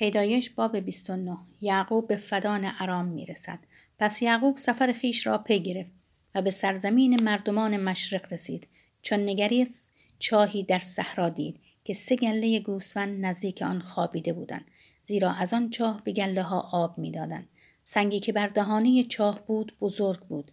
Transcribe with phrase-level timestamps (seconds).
[0.00, 3.58] پیدایش باب 29 یعقوب به فدان ارام می‌رسد.
[3.98, 5.92] پس یعقوب سفر خیش را پی گرفت
[6.34, 8.68] و به سرزمین مردمان مشرق رسید.
[9.02, 14.64] چون نگریست چاهی در صحرا دید که سه گله گوسفند نزدیک آن خوابیده بودند
[15.04, 17.48] زیرا از آن چاه به گله ها آب می‌دادند.
[17.86, 20.52] سنگی که بر دهانه چاه بود بزرگ بود.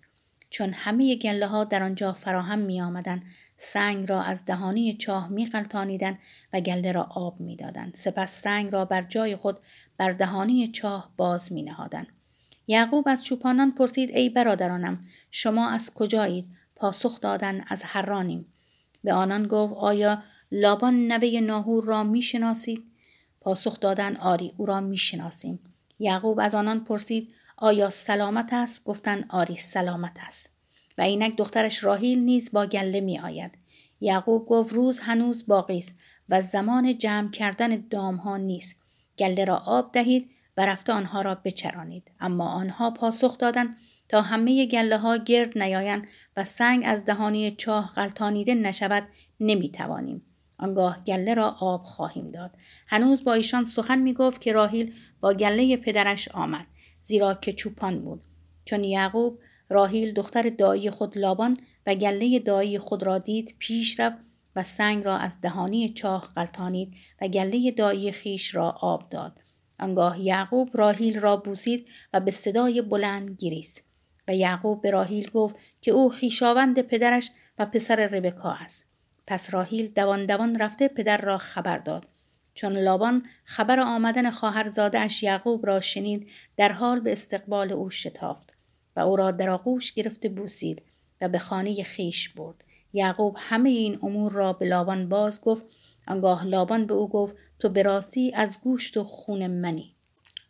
[0.49, 3.23] چون همه گله ها در آنجا فراهم می آمدن
[3.57, 6.17] سنگ را از دهانی چاه می قلتانیدن
[6.53, 7.91] و گله را آب می دادن.
[7.95, 9.59] سپس سنگ را بر جای خود
[9.97, 12.07] بر دهانی چاه باز می نهادن.
[12.67, 18.53] یعقوب از چوپانان پرسید ای برادرانم شما از کجایید پاسخ دادن از هرانیم
[19.03, 22.83] به آنان گفت آیا لابان نوه ناهور را می شناسید؟
[23.41, 25.59] پاسخ دادن آری او را می شناسیم.
[25.99, 30.49] یعقوب از آنان پرسید آیا سلامت است؟ گفتن آری سلامت است.
[30.97, 33.51] و اینک دخترش راهیل نیز با گله می آید.
[34.01, 35.93] یعقوب گفت روز هنوز باقی است
[36.29, 38.75] و زمان جمع کردن دام ها نیست.
[39.19, 42.11] گله را آب دهید و رفته آنها را بچرانید.
[42.19, 43.75] اما آنها پاسخ دادند
[44.09, 49.07] تا همه گله ها گرد نیایند و سنگ از دهانی چاه غلطانیده نشود
[49.39, 50.21] نمی‌توانیم.
[50.59, 52.51] آنگاه گله را آب خواهیم داد.
[52.87, 56.65] هنوز با ایشان سخن می گفت که راهیل با گله پدرش آمد.
[57.07, 58.21] زیرا که چوپان بود.
[58.65, 64.17] چون یعقوب راهیل دختر دایی خود لابان و گله دایی خود را دید پیش رفت
[64.55, 69.39] و سنگ را از دهانی چاه قلتانید و گله دایی خیش را آب داد.
[69.79, 73.83] آنگاه یعقوب راهیل را بوسید و به صدای بلند گریست.
[74.27, 78.85] و یعقوب به راهیل گفت که او خیشاوند پدرش و پسر ربکا است.
[79.27, 82.05] پس راهیل دوان دوان رفته پدر را خبر داد.
[82.57, 88.53] چون لابان خبر آمدن خواهرزادهاش یعقوب را شنید در حال به استقبال او شتافت
[88.95, 90.81] و او را در آغوش گرفته بوسید
[91.21, 92.63] و به خانه خیش برد.
[92.93, 95.77] یعقوب همه این امور را به لابان باز گفت.
[96.07, 99.95] آنگاه لابان به او گفت تو به راستی از گوشت و خون منی.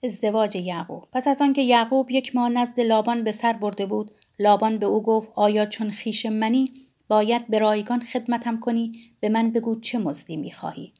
[0.03, 4.77] ازدواج یعقوب پس از آنکه یعقوب یک ماه نزد لابان به سر برده بود لابان
[4.77, 6.71] به او گفت آیا چون خیش منی
[7.07, 10.93] باید به رایگان خدمتم کنی؟ به من بگو چه مزدی می‌خواهی؟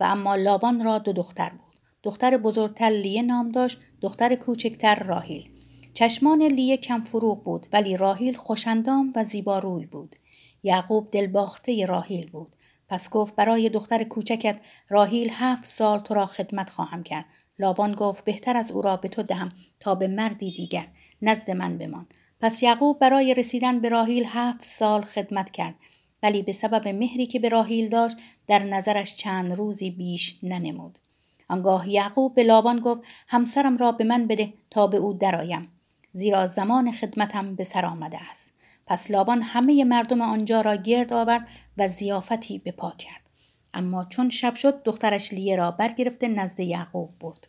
[0.00, 1.74] و اما لابان را دو دختر بود.
[2.02, 5.50] دختر بزرگتر لیه نام داشت دختر کوچکتر راهیل.
[5.94, 10.16] چشمان لیه کم فروغ بود ولی راهیل خوشندام و زیباروی بود.
[10.62, 12.56] یعقوب دلباخته راهیل بود.
[12.88, 17.24] پس گفت برای دختر کوچکت راهیل هفت سال تو را خدمت خواهم کرد.
[17.58, 19.48] لابان گفت بهتر از او را به تو دهم
[19.80, 20.88] تا به مردی دیگر
[21.22, 22.06] نزد من بمان.
[22.40, 25.74] پس یعقوب برای رسیدن به راهیل هفت سال خدمت کرد.
[26.24, 30.98] ولی به سبب مهری که به راهیل داشت در نظرش چند روزی بیش ننمود.
[31.48, 35.68] آنگاه یعقوب به لابان گفت همسرم را به من بده تا به او درآیم.
[36.12, 38.52] زیرا زمان خدمتم به سر آمده است.
[38.86, 41.48] پس لابان همه مردم آنجا را گرد آورد
[41.78, 43.22] و زیافتی به پا کرد.
[43.74, 47.48] اما چون شب شد دخترش لیه را برگرفته نزد یعقوب برد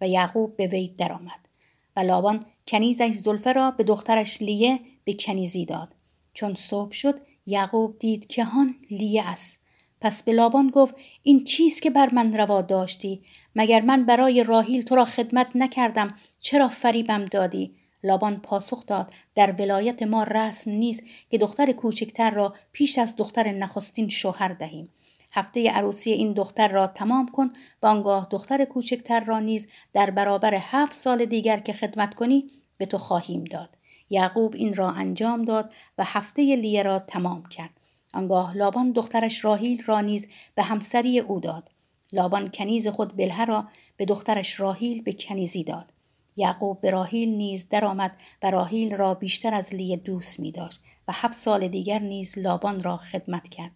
[0.00, 1.48] و یعقوب به وی درآمد
[1.96, 5.94] و لابان کنیزش زلفه را به دخترش لیه به کنیزی داد.
[6.38, 9.58] چون صبح شد یعقوب دید که هان لیه است.
[10.00, 13.22] پس به لابان گفت این چیست که بر من روا داشتی؟
[13.56, 19.52] مگر من برای راهیل تو را خدمت نکردم؟ چرا فریبم دادی؟ لابان پاسخ داد در
[19.52, 24.88] ولایت ما رسم نیست که دختر کوچکتر را پیش از دختر نخستین شوهر دهیم.
[25.32, 30.54] هفته عروسی این دختر را تمام کن و آنگاه دختر کوچکتر را نیز در برابر
[30.54, 33.77] هفت سال دیگر که خدمت کنی به تو خواهیم داد.
[34.10, 37.70] یعقوب این را انجام داد و هفته لیه را تمام کرد.
[38.14, 41.70] آنگاه لابان دخترش راهیل را نیز به همسری او داد.
[42.12, 45.92] لابان کنیز خود بله را به دخترش راهیل به کنیزی داد.
[46.36, 51.12] یعقوب به راهیل نیز درآمد و راهیل را بیشتر از لیه دوست می داشت و
[51.12, 53.72] هفت سال دیگر نیز لابان را خدمت کرد.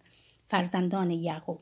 [0.47, 1.59] فرزندان یعقوب.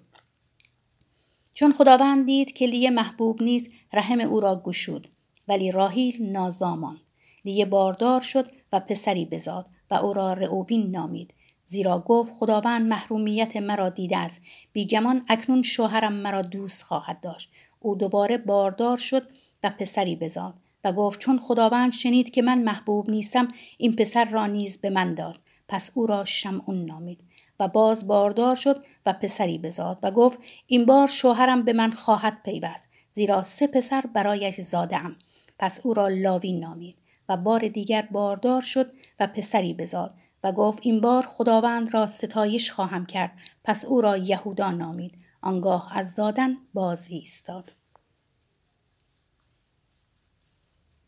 [1.53, 5.07] چون خداوند دید که لیه محبوب نیست رحم او را گشود
[5.47, 6.99] ولی راهیل نازامان.
[7.45, 11.33] لیه باردار شد و پسری بزاد و او را رعوبین نامید
[11.71, 14.41] زیرا گفت خداوند محرومیت مرا دیده است.
[14.73, 17.49] بیگمان اکنون شوهرم مرا دوست خواهد داشت.
[17.79, 19.27] او دوباره باردار شد
[19.63, 24.45] و پسری بزاد و گفت چون خداوند شنید که من محبوب نیستم این پسر را
[24.45, 25.39] نیز به من داد.
[25.67, 27.23] پس او را شمعون نامید
[27.59, 32.43] و باز باردار شد و پسری بزاد و گفت این بار شوهرم به من خواهد
[32.43, 35.15] پیوست زیرا سه پسر برایش زادم
[35.59, 36.97] پس او را لاوی نامید.
[37.29, 40.13] و بار دیگر باردار شد و پسری بزاد
[40.43, 43.31] و گفت این بار خداوند را ستایش خواهم کرد
[43.63, 45.17] پس او را یهودا نامید.
[45.41, 47.71] آنگاه از زادن باز ایستاد.